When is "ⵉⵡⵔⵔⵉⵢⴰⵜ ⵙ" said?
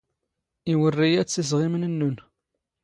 0.71-1.35